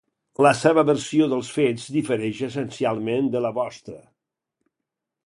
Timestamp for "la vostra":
3.47-3.99